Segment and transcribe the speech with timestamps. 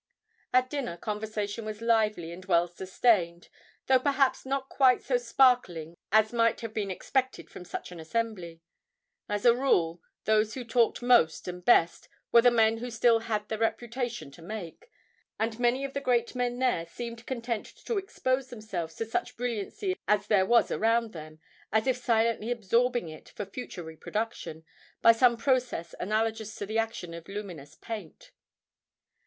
[0.51, 3.49] At dinner conversation was lively and well sustained,
[3.85, 8.63] though perhaps not quite so sparkling as might have been expected from such an assembly.
[9.29, 13.47] As a rule, those who talked most and best were the men who still had
[13.47, 14.89] their reputation to make,
[15.39, 19.95] and many of the great men there seemed content to expose themselves to such brilliancy
[20.07, 21.39] as there was around them,
[21.71, 24.65] as if silently absorbing it for future reproduction,
[25.03, 28.31] by some process analogous to the action of luminous paint.